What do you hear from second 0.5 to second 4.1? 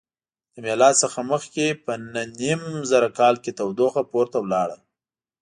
له میلاد څخه مخکې په نهه نیم زره کال کې تودوخه